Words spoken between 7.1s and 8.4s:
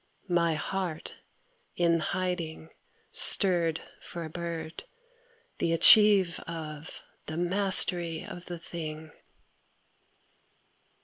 the mastery